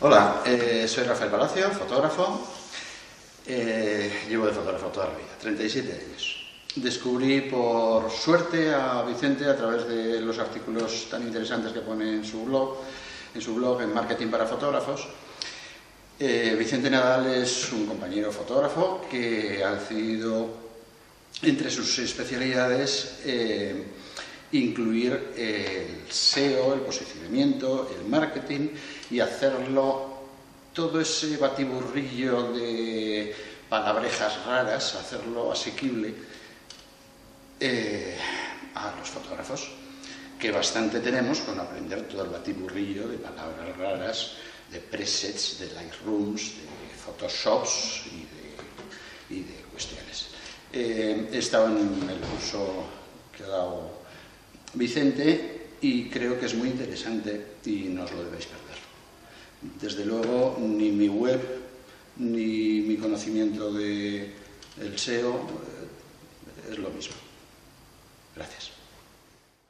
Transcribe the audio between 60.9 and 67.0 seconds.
mi web ni mi conocimiento del SEO eh, es lo